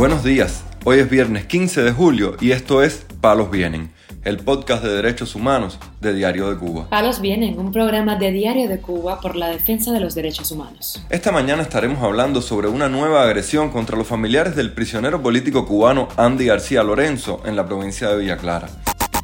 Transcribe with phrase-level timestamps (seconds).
[0.00, 3.92] Buenos días, hoy es viernes 15 de julio y esto es Palos Vienen,
[4.24, 6.88] el podcast de derechos humanos de Diario de Cuba.
[6.88, 11.04] Palos Vienen, un programa de Diario de Cuba por la defensa de los derechos humanos.
[11.10, 16.08] Esta mañana estaremos hablando sobre una nueva agresión contra los familiares del prisionero político cubano
[16.16, 18.70] Andy García Lorenzo en la provincia de Villa Clara.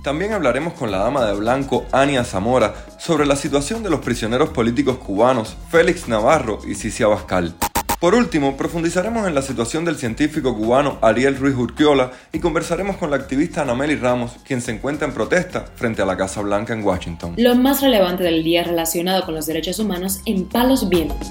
[0.02, 4.50] También hablaremos con la dama de blanco Ania Zamora sobre la situación de los prisioneros
[4.50, 7.54] políticos cubanos Félix Navarro y Cicia Bascal.
[8.00, 13.10] Por último, profundizaremos en la situación del científico cubano Ariel Ruiz Urquiola y conversaremos con
[13.10, 16.84] la activista Anameli Ramos, quien se encuentra en protesta frente a la Casa Blanca en
[16.84, 17.34] Washington.
[17.38, 21.26] Lo más relevante del día relacionado con los derechos humanos en Palos Vientos.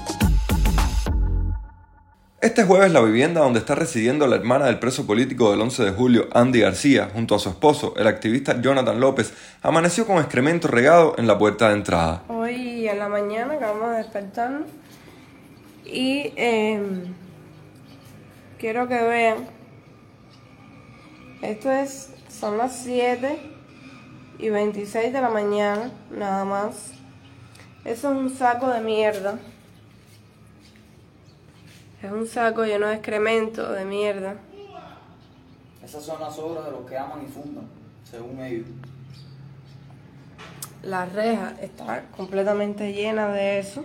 [2.40, 5.90] Este jueves la vivienda donde está residiendo la hermana del preso político del 11 de
[5.92, 11.14] julio, Andy García, junto a su esposo, el activista Jonathan López, amaneció con excremento regado
[11.16, 12.24] en la puerta de entrada.
[12.26, 14.62] Hoy en la mañana acabamos de despertarnos
[15.86, 17.14] y em,
[18.58, 19.46] quiero que vean,
[21.42, 23.38] esto es, son las 7
[24.38, 26.92] y 26 de la mañana, nada más.
[27.84, 29.38] Eso es un saco de mierda.
[32.02, 34.36] Es un saco lleno de excremento, de mierda.
[35.84, 37.68] Esas son las obras de los que aman y fundan,
[38.02, 38.66] según ellos.
[40.82, 43.84] La reja está completamente llena de eso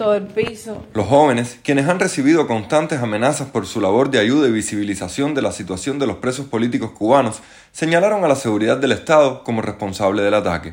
[0.00, 0.82] todo el piso.
[0.94, 5.42] Los jóvenes, quienes han recibido constantes amenazas por su labor de ayuda y visibilización de
[5.42, 10.22] la situación de los presos políticos cubanos, señalaron a la seguridad del Estado como responsable
[10.22, 10.72] del ataque.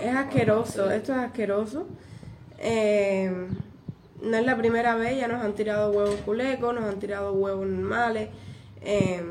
[0.00, 1.88] Es asqueroso, esto es asqueroso.
[2.60, 3.48] Eh,
[4.22, 7.66] no es la primera vez, ya nos han tirado huevos culecos, nos han tirado huevos
[7.66, 8.28] normales.
[8.82, 9.24] Eh,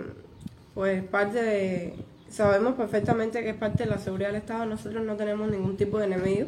[0.73, 1.95] pues parte de...
[2.30, 6.00] Sabemos perfectamente que es parte de la seguridad del Estado, nosotros no tenemos ningún tipo
[6.00, 6.48] de enemigo,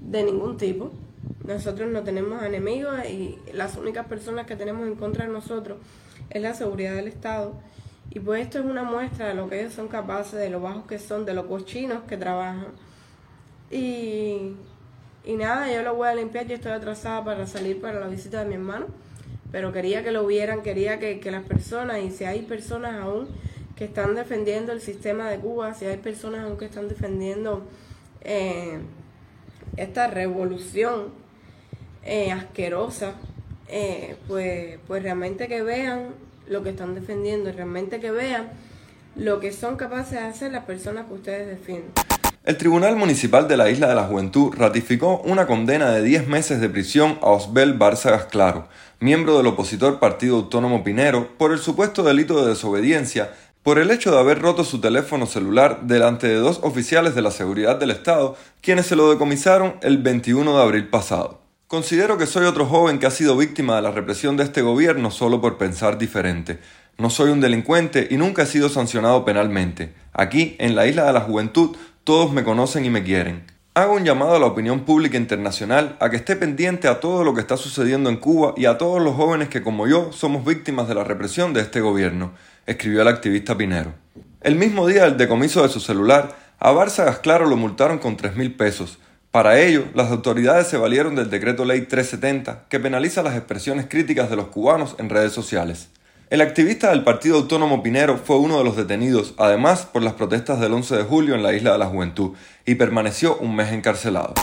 [0.00, 0.92] de ningún tipo.
[1.48, 5.78] Nosotros no tenemos enemigos y las únicas personas que tenemos en contra de nosotros
[6.28, 7.54] es la seguridad del Estado.
[8.10, 10.84] Y pues esto es una muestra de lo que ellos son capaces, de lo bajos
[10.84, 12.66] que son, de los cochinos que trabajan.
[13.70, 14.56] Y,
[15.24, 18.40] y nada, yo lo voy a limpiar, yo estoy atrasada para salir para la visita
[18.40, 18.84] de mi hermano,
[19.50, 23.26] pero quería que lo vieran, quería que, las personas, y si hay personas aún
[23.74, 27.62] que están defendiendo el sistema de Cuba, si hay personas aún que están defendiendo
[28.20, 28.80] eh,
[29.78, 31.26] esta revolución
[32.04, 33.14] eh, asquerosa,
[33.68, 36.14] eh, pues, pues realmente que vean
[36.48, 38.48] lo que están defendiendo, realmente que vean
[39.16, 41.92] lo que son capaces de hacer las personas que ustedes defienden.
[42.44, 46.60] El Tribunal Municipal de la Isla de la Juventud ratificó una condena de 10 meses
[46.60, 48.68] de prisión a Osbel Bárcegas Claro,
[49.00, 53.32] miembro del opositor Partido Autónomo Pinero, por el supuesto delito de desobediencia
[53.62, 57.30] por el hecho de haber roto su teléfono celular delante de dos oficiales de la
[57.30, 61.47] seguridad del Estado, quienes se lo decomisaron el 21 de abril pasado.
[61.68, 65.10] Considero que soy otro joven que ha sido víctima de la represión de este gobierno
[65.10, 66.60] solo por pensar diferente.
[66.96, 69.92] No soy un delincuente y nunca he sido sancionado penalmente.
[70.14, 73.44] Aquí, en la isla de la juventud, todos me conocen y me quieren.
[73.74, 77.34] Hago un llamado a la opinión pública internacional a que esté pendiente a todo lo
[77.34, 80.88] que está sucediendo en Cuba y a todos los jóvenes que como yo somos víctimas
[80.88, 82.32] de la represión de este gobierno,
[82.64, 83.92] escribió el activista Pinero.
[84.40, 88.36] El mismo día del decomiso de su celular, a Bárcegas Claro lo multaron con tres
[88.36, 88.98] mil pesos,
[89.30, 94.30] para ello, las autoridades se valieron del decreto ley 370, que penaliza las expresiones críticas
[94.30, 95.88] de los cubanos en redes sociales.
[96.30, 100.60] El activista del Partido Autónomo Pinero fue uno de los detenidos, además por las protestas
[100.60, 102.32] del 11 de julio en la Isla de la Juventud,
[102.64, 104.34] y permaneció un mes encarcelado.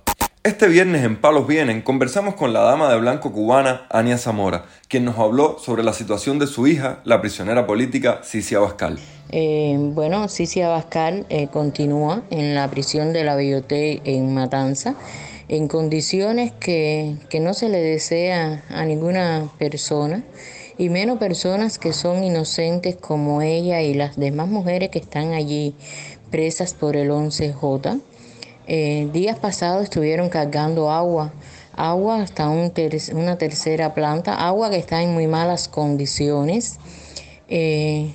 [0.45, 5.03] Este viernes en Palos Vienen conversamos con la dama de blanco cubana Ania Zamora, quien
[5.03, 8.99] nos habló sobre la situación de su hija, la prisionera política Cicia Bascal.
[9.31, 14.93] Eh, bueno, Cicia Bascal eh, continúa en la prisión de la Belloté en Matanza
[15.47, 20.23] en condiciones que, que no se le desea a ninguna persona
[20.77, 25.73] y menos personas que son inocentes como ella y las demás mujeres que están allí
[26.29, 27.99] presas por el 11J.
[28.67, 31.31] Eh, días pasados estuvieron cargando agua,
[31.75, 36.79] agua hasta una tercera planta, agua que está en muy malas condiciones
[37.47, 38.11] eh,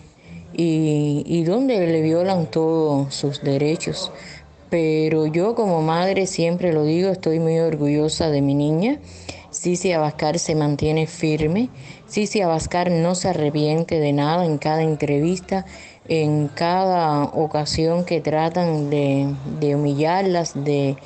[0.52, 4.10] y, donde le violan todos sus derechos.
[4.70, 8.98] Pero yo como madre siempre lo digo, estoy muy orgullosa de mi niña.
[9.52, 11.70] Cici Abascar se mantiene firme.
[12.08, 15.64] Cici Abascar no se arrepiente de nada en cada entrevista
[16.08, 19.34] en cada ocasión que tratan de,
[19.74, 20.96] humillarlas, de,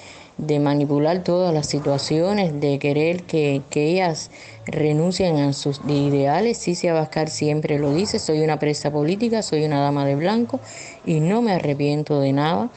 [0.61, 4.31] manipular todas las situaciones, de querer que, ellas
[4.67, 6.59] renuncien a sus ideales.
[6.59, 10.61] Cicia Abascal siempre lo dice, soy una presa política, soy una dama de blanco
[11.05, 12.71] y no me arrepiento de nada.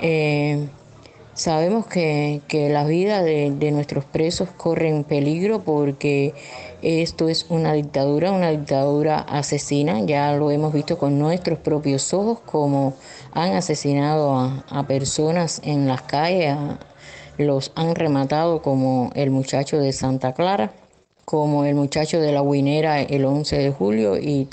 [0.00, 0.66] Eh,
[1.40, 6.34] Sabemos que, que la vida de, de nuestros presos corre en peligro porque
[6.82, 12.40] esto es una dictadura, una dictadura asesina, ya lo hemos visto con nuestros propios ojos,
[12.40, 12.92] como
[13.32, 16.58] han asesinado a, a personas en las calles,
[17.38, 20.72] los han rematado como el muchacho de Santa Clara,
[21.30, 24.46] como el muchacho de la Guinera el 11 de julio y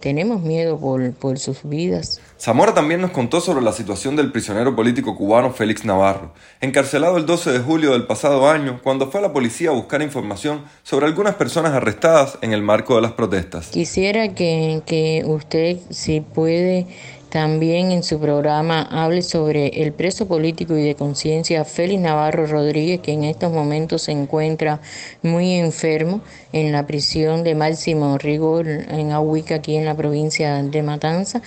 [0.00, 2.20] tenemos miedo por, por sus vidas.
[2.40, 7.24] Zamora también nos contó sobre la situación del prisionero político cubano Félix Navarro, encarcelado el
[7.24, 11.06] 12 de julio del pasado año cuando fue a la policía a buscar información sobre
[11.06, 13.68] algunas personas arrestadas en el marco de las protestas.
[13.68, 16.88] Quisiera que, que usted, si puede,
[17.34, 23.00] también en su programa hable sobre el preso político y de conciencia Félix Navarro Rodríguez,
[23.00, 24.80] que en estos momentos se encuentra
[25.20, 26.20] muy enfermo
[26.52, 31.42] en la prisión de máximo rigor en Ahuica, aquí en la provincia de Matanza.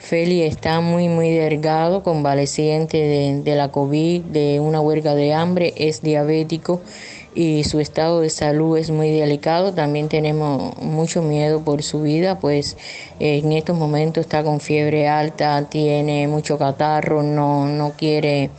[0.00, 6.02] Félix está muy, muy delgado, convaleciente de la COVID, de una huelga de hambre, es
[6.02, 6.80] diabético
[7.38, 9.72] y su estado de salud es muy delicado.
[9.72, 12.76] También tenemos mucho miedo por su vida, pues
[13.20, 18.50] eh, en estos momentos está con fiebre alta, tiene mucho catarro, no, no quiere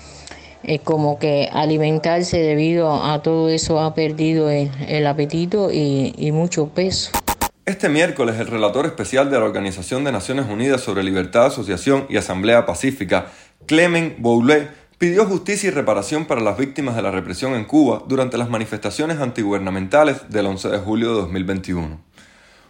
[0.63, 6.69] eh, como que alimentarse debido a todo eso, ha perdido el, el apetito y, mucho
[6.69, 7.11] peso.
[7.65, 12.05] Este miércoles, el relator especial de la Organización de Naciones Unidas sobre Libertad de Asociación
[12.07, 13.27] y Asamblea Pacífica,
[13.65, 18.37] Clement Boulet, pidió justicia y reparación para las víctimas de la represión en Cuba durante
[18.37, 22.01] las manifestaciones antigubernamentales del 11 de julio de 2021.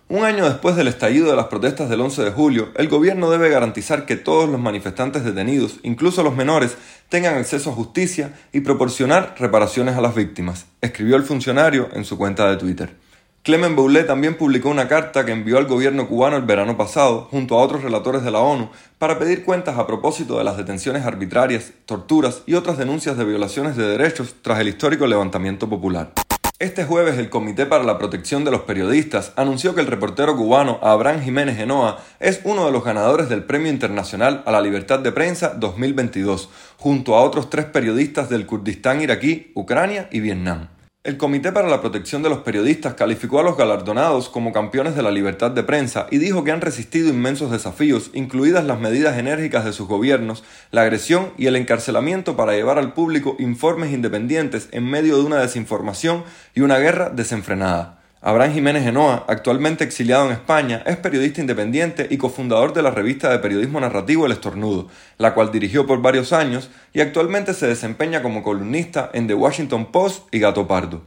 [0.09, 3.49] Un año después del estallido de las protestas del 11 de julio, el gobierno debe
[3.49, 6.77] garantizar que todos los manifestantes detenidos, incluso los menores,
[7.09, 12.19] tengan acceso a justicia y proporcionar reparaciones a las víctimas, escribió el funcionario en su
[12.19, 13.08] cuenta de Twitter.
[13.49, 17.57] Clement Boulet también publicó una carta que envió al gobierno cubano el verano pasado, junto
[17.57, 18.69] a otros relatores de la ONU,
[18.99, 23.75] para pedir cuentas a propósito de las detenciones arbitrarias, torturas y otras denuncias de violaciones
[23.75, 26.11] de derechos tras el histórico levantamiento popular.
[26.59, 30.77] Este jueves el Comité para la Protección de los Periodistas anunció que el reportero cubano
[30.83, 35.11] Abraham Jiménez Genoa es uno de los ganadores del Premio Internacional a la Libertad de
[35.11, 40.67] Prensa 2022, junto a otros tres periodistas del Kurdistán iraquí, Ucrania y Vietnam.
[41.01, 45.01] El Comité para la Protección de los Periodistas calificó a los galardonados como campeones de
[45.01, 49.63] la libertad de prensa y dijo que han resistido inmensos desafíos, incluidas las medidas enérgicas
[49.63, 54.89] de sus gobiernos, la agresión y el encarcelamiento para llevar al público informes independientes en
[54.89, 57.98] medio de una desinformación y una guerra desenfrenada.
[58.21, 63.31] Abraham Jiménez Genoa, actualmente exiliado en España, es periodista independiente y cofundador de la revista
[63.31, 68.21] de periodismo narrativo El Estornudo, la cual dirigió por varios años y actualmente se desempeña
[68.21, 71.01] como columnista en The Washington Post y Gato Pardo.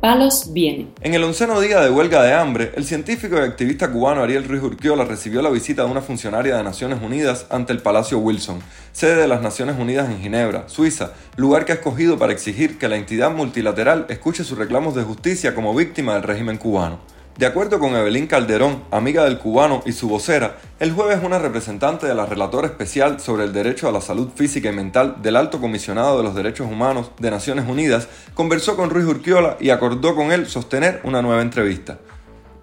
[0.00, 0.88] Palos viene.
[1.02, 4.62] En el onceno día de huelga de hambre, el científico y activista cubano Ariel Ruiz
[4.62, 8.60] Urquiola recibió la visita de una funcionaria de Naciones Unidas ante el Palacio Wilson,
[8.92, 12.88] sede de las Naciones Unidas en Ginebra, Suiza, lugar que ha escogido para exigir que
[12.88, 17.00] la entidad multilateral escuche sus reclamos de justicia como víctima del régimen cubano.
[17.40, 22.06] De acuerdo con Evelyn Calderón, amiga del cubano y su vocera, el jueves una representante
[22.06, 25.58] de la relatora especial sobre el derecho a la salud física y mental del Alto
[25.58, 30.32] Comisionado de los Derechos Humanos de Naciones Unidas conversó con Ruiz Urquiola y acordó con
[30.32, 31.96] él sostener una nueva entrevista.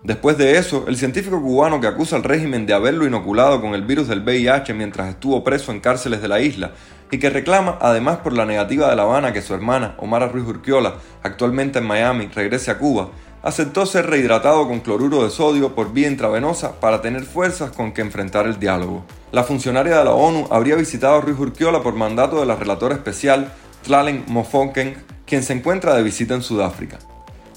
[0.04, 3.82] Después de eso, el científico cubano que acusa al régimen de haberlo inoculado con el
[3.82, 6.74] virus del VIH mientras estuvo preso en cárceles de la isla
[7.10, 10.46] y que reclama además por la negativa de La Habana que su hermana, Omara Ruiz
[10.46, 13.10] Urquiola, actualmente en Miami, regrese a Cuba,
[13.44, 18.02] aceptó ser rehidratado con cloruro de sodio por vía intravenosa para tener fuerzas con que
[18.02, 19.06] enfrentar el diálogo.
[19.32, 22.96] La funcionaria de la ONU habría visitado a Ruiz Urquiola por mandato de la relatora
[22.96, 23.54] especial
[23.84, 27.00] Tlalen Mofonken, quien se encuentra de visita en Sudáfrica.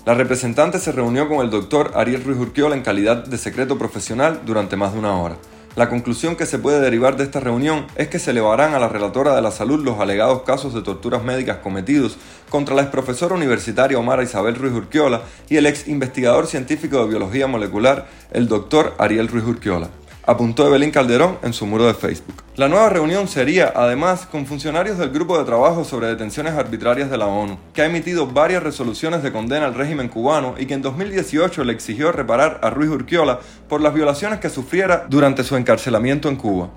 [0.06, 4.40] La representante se reunió con el doctor Ariel Ruiz Urquiola en calidad de secreto profesional
[4.46, 5.36] durante más de una hora.
[5.76, 8.88] La conclusión que se puede derivar de esta reunión es que se elevarán a la
[8.88, 13.98] relatora de la salud los alegados casos de torturas médicas cometidos contra la exprofesora universitaria
[13.98, 19.28] Omar Isabel Ruiz Urquiola y el ex investigador científico de biología molecular, el doctor Ariel
[19.28, 19.90] Ruiz Urquiola
[20.24, 22.42] apuntó Evelyn Calderón en su muro de Facebook.
[22.56, 27.18] La nueva reunión sería, además, con funcionarios del Grupo de Trabajo sobre Detenciones Arbitrarias de
[27.18, 30.82] la ONU, que ha emitido varias resoluciones de condena al régimen cubano y que en
[30.82, 36.28] 2018 le exigió reparar a Ruiz Urquiola por las violaciones que sufriera durante su encarcelamiento
[36.28, 36.70] en Cuba.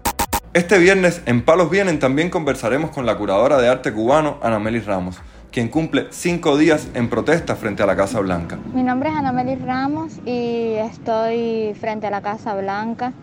[0.54, 5.18] Este viernes, en Palos Vienen, también conversaremos con la curadora de arte cubano, Anameli Ramos
[5.52, 8.58] quien cumple cinco días en protesta frente a la Casa Blanca.
[8.74, 13.14] Mi nombre es Anameli Ramos y estoy frente a la Casa Blanca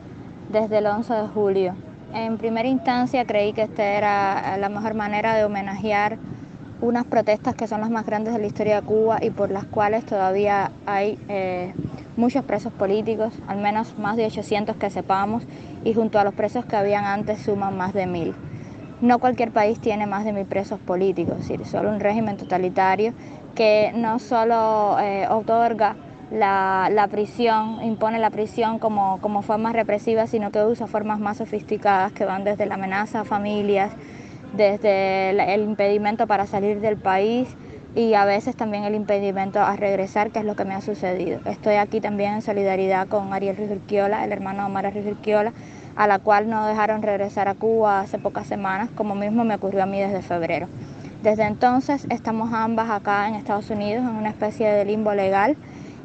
[0.50, 1.74] desde el 11 de julio.
[2.12, 6.18] En primera instancia creí que esta era la mejor manera de homenajear
[6.80, 9.64] unas protestas que son las más grandes de la historia de Cuba y por las
[9.64, 11.72] cuales todavía hay eh,
[12.16, 15.44] muchos presos políticos, al menos más de 800 que sepamos,
[15.84, 18.34] y junto a los presos que habían antes suman más de mil.
[19.02, 23.12] No cualquier país tiene más de mil presos políticos, es decir, solo un régimen totalitario
[23.54, 25.96] que no solo eh, otorga
[26.30, 32.12] la, prisión, impone la prisión como, como forma represiva, sino que usa formas más sofisticadas
[32.12, 33.92] que van desde la amenaza a familias,
[34.52, 37.48] desde el impedimento para salir del país
[37.94, 41.40] y a veces también el impedimento a regresar, que es lo que me ha sucedido.
[41.44, 45.52] Estoy aquí también en solidaridad con Ariel Rizurquiola, el hermano de Omar Rizurquiola,
[45.96, 49.82] a la cual no dejaron regresar a Cuba hace pocas semanas, como mismo me ocurrió
[49.82, 50.68] a mí desde febrero.
[51.22, 55.56] Desde entonces estamos ambas acá en Estados Unidos en una especie de limbo legal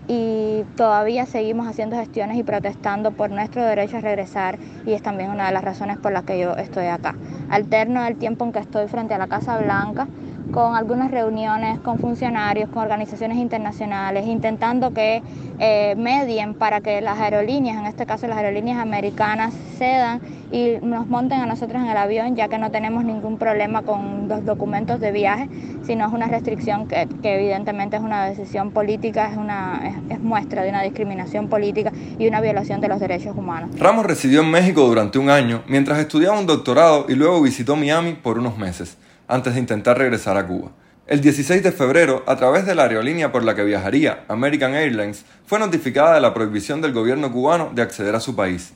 [0.07, 5.31] y todavía seguimos haciendo gestiones y protestando por nuestro derecho a regresar y es también
[5.31, 7.15] una de las razones por las que yo estoy acá.
[7.49, 10.07] Alterno el tiempo en que estoy frente a la Casa Blanca
[10.55, 15.21] con algunas reuniones con funcionarios, con organizaciones internacionales, intentando que
[15.59, 20.21] eh, medien para que las aerolíneas, en este caso las aerolíneas americanas, cedan
[20.53, 24.29] y nos monten a nosotros en el avión, ya que no tenemos ningún problema con
[24.29, 25.49] los documentos de viaje,
[25.85, 30.69] sino es una restricción que, evidentemente es una decisión política, es, una, es muestra de
[30.69, 33.77] una discriminación política y una violación de los derechos humanos.
[33.77, 38.13] Ramos residió en México durante un año mientras estudiaba un doctorado y luego visitó Miami
[38.13, 38.97] por unos meses
[39.27, 40.71] antes de intentar regresar a Cuba.
[41.07, 45.23] El 16 de febrero, a través de la aerolínea por la que viajaría, American Airlines,
[45.45, 48.73] fue notificada de la prohibición del gobierno cubano de acceder a su país.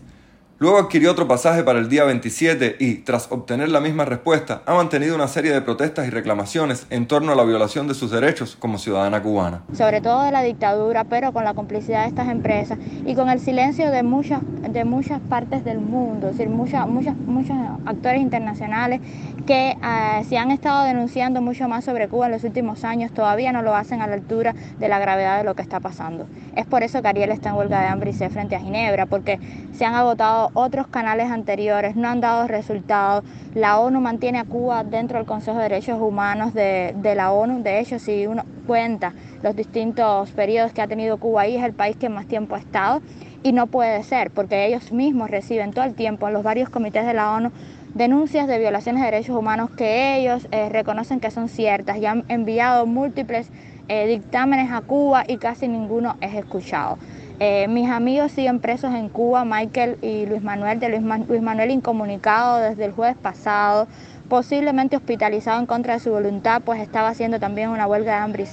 [0.59, 4.73] Luego adquirió otro pasaje para el día 27 y, tras obtener la misma respuesta, ha
[4.73, 8.57] mantenido una serie de protestas y reclamaciones en torno a la violación de sus derechos
[8.59, 9.61] como ciudadana cubana.
[9.71, 13.39] Sobre todo de la dictadura, pero con la complicidad de estas empresas y con el
[13.39, 18.99] silencio de muchas, de muchas partes del mundo, es decir, muchas, muchas, muchos actores internacionales
[19.47, 23.53] que eh, se han estado denunciando mucho más sobre Cuba en los últimos años, todavía
[23.53, 26.27] no lo hacen a la altura de la gravedad de lo que está pasando.
[26.57, 29.05] Es por eso que Ariel está en huelga de hambre y sed frente a Ginebra,
[29.05, 29.39] porque
[29.71, 33.23] se han agotado otros canales anteriores, no han dado resultados.
[33.53, 37.63] La ONU mantiene a Cuba dentro del Consejo de Derechos Humanos de, la ONU.
[37.63, 41.73] De hecho, si uno cuenta los distintos periodos que ha tenido Cuba ahí, es el
[41.73, 43.01] país que más tiempo ha estado.
[43.41, 47.05] Y no puede ser, porque ellos mismos reciben todo el tiempo en los varios comités
[47.05, 47.51] de la ONU
[47.93, 52.23] denuncias de violaciones de derechos humanos que ellos eh, reconocen que son ciertas y han
[52.27, 53.49] enviado múltiples
[53.87, 56.99] eh, dictámenes a Cuba y casi ninguno es escuchado.
[57.41, 62.57] Eh, mis amigos siguen presos en Cuba, Michael y Luis Manuel, de Luis, Manuel incomunicado
[62.57, 63.87] desde el jueves pasado,
[64.27, 68.45] posiblemente hospitalizado en contra de su voluntad, pues estaba haciendo también una huelga de hambre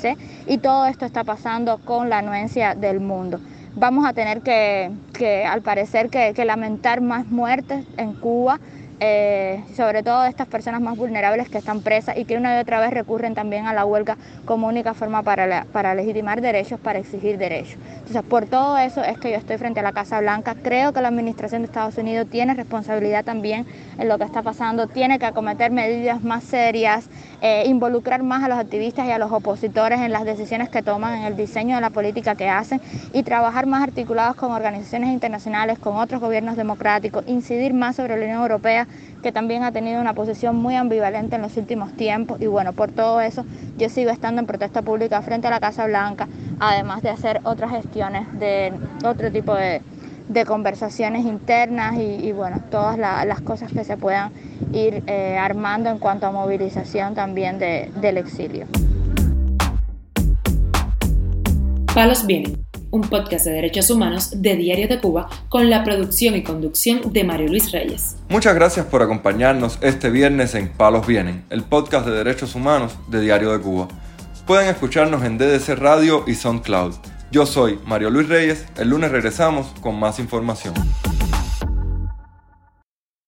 [0.46, 3.40] y todo esto está pasando con la anuencia del mundo.
[3.74, 8.60] Vamos a tener que, al parecer, que lamentar más muertes en Cuba
[8.98, 12.60] eh, sobre todo de estas personas más vulnerables que están presas y que una y
[12.60, 17.36] otra vez recurren también a la huelga como única forma para, legitimar derechos, para exigir
[17.36, 17.78] derechos.
[17.98, 20.54] Entonces, por todo eso es que yo estoy frente a la Casa Blanca.
[20.62, 23.66] Creo que la Administración de Estados Unidos tiene responsabilidad también
[23.98, 27.08] en lo que está pasando, tiene que acometer medidas más serias,
[27.42, 31.18] eh, involucrar más a los activistas y a los opositores en las decisiones que toman,
[31.18, 32.80] en el diseño de la política que hacen
[33.12, 38.24] y trabajar más articulados con organizaciones internacionales, con otros gobiernos democráticos, incidir más sobre la
[38.24, 38.85] Unión Europea,
[39.22, 42.40] que también ha tenido una posición muy ambivalente en los últimos tiempos.
[42.40, 43.44] Y bueno, por todo eso
[43.76, 46.28] yo sigo estando en protesta pública frente a la Casa Blanca,
[46.60, 48.72] además de hacer otras gestiones de
[49.04, 49.82] otro tipo de,
[50.46, 54.32] conversaciones internas y, bueno, todas las cosas que se puedan
[54.72, 58.66] ir eh, armando en cuanto a movilización también del exilio.
[61.94, 62.65] Palos vienen,
[62.96, 67.24] un podcast de derechos humanos de Diario de Cuba con la producción y conducción de
[67.24, 68.16] Mario Luis Reyes.
[68.30, 73.20] Muchas gracias por acompañarnos este viernes en Palos Vienen, el podcast de derechos humanos de
[73.20, 73.88] Diario de Cuba.
[74.46, 76.94] Pueden escucharnos en DDC Radio y SoundCloud.
[77.30, 80.72] Yo soy Mario Luis Reyes, el lunes regresamos con más información.